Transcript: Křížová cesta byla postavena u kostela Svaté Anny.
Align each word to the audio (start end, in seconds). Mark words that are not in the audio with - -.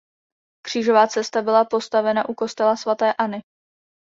Křížová 0.65 1.07
cesta 1.07 1.41
byla 1.41 1.65
postavena 1.65 2.29
u 2.29 2.33
kostela 2.33 2.75
Svaté 2.75 3.13
Anny. 3.13 3.41